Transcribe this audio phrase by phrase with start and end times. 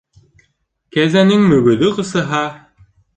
[0.95, 2.41] Кәзәнең мөгөҙө ҡысыһа